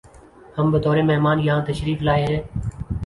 [0.57, 2.41] ہم بطور مہمان یہاں تشریف لائے ہیں